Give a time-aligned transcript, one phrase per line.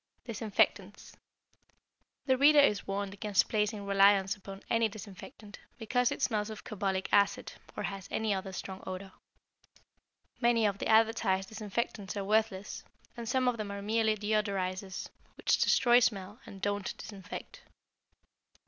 [0.25, 1.15] Disinfectants
[2.25, 7.07] The reader is warned against placing reliance upon any disinfectant, because it smells of carbolic
[7.11, 9.11] acid, or has any other strong odor.
[10.39, 12.83] Many of the advertised disinfectants are worthless,
[13.15, 17.61] and some of them are merely deodorizers, which destroy smell and don't disinfect.